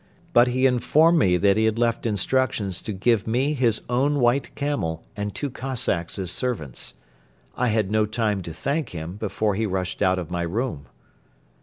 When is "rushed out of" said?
9.67-10.31